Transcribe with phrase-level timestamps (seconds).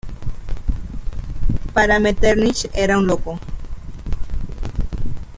[1.75, 3.39] Para Metternich era un loco.